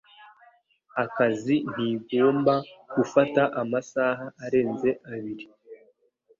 Akazi 1.03 1.55
ntigomba 1.73 2.53
gufata 2.95 3.41
amasaha 3.61 4.25
arenze 4.45 4.89
abiri 5.13 5.45